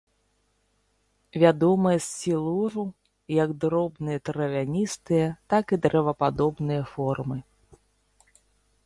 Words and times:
Вядомыя 1.41 1.97
з 2.05 2.05
сілуру, 2.21 2.85
як 3.43 3.49
дробныя 3.65 4.19
травяністыя, 4.31 5.27
так 5.55 5.65
і 5.77 5.79
дрэвападобныя 5.85 6.83
формы. 6.95 7.37